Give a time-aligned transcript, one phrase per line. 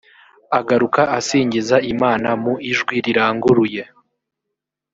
[0.59, 3.83] agaruka asingiza imana mu ijwi riranguruye